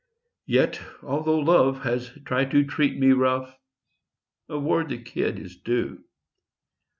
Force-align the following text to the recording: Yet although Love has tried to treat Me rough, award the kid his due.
Yet 0.47 0.81
although 1.03 1.37
Love 1.37 1.81
has 1.83 2.09
tried 2.25 2.49
to 2.49 2.65
treat 2.65 2.97
Me 2.97 3.11
rough, 3.11 3.55
award 4.49 4.89
the 4.89 4.97
kid 4.97 5.37
his 5.37 5.55
due. 5.57 6.03